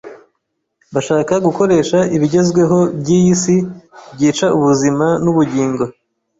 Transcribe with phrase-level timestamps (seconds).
[0.93, 3.57] bashaka gukoresha ibigezweho by’iyi si,
[4.13, 5.83] byica ubuzima n’ubugingo.